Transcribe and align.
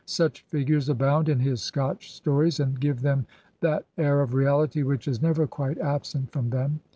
Such 0.07 0.41
figures 0.45 0.89
abound 0.89 1.29
in 1.29 1.37
his 1.41 1.61
Scotch 1.61 2.11
stories 2.11 2.59
and 2.59 2.79
give 2.79 3.01
them 3.01 3.27
that 3.59 3.85
air 3.99 4.21
of 4.21 4.33
reality 4.33 4.81
which 4.81 5.07
is 5.07 5.21
never 5.21 5.45
quite 5.45 5.77
absent 5.77 6.31
from 6.31 6.49
them. 6.49 6.79